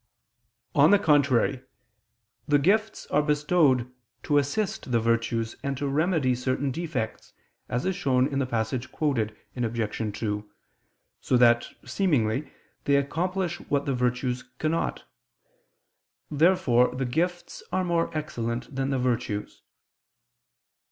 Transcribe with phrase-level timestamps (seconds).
[0.73, 1.61] On the contrary,
[2.47, 3.93] The gifts are bestowed
[4.23, 7.33] to assist the virtues and to remedy certain defects,
[7.69, 10.17] as is shown in the passage quoted (Obj.
[10.17, 10.49] 2),
[11.19, 12.51] so that, seemingly,
[12.85, 15.03] they accomplish what the virtues cannot.
[16.31, 19.61] Therefore the gifts are more excellent than the virtues.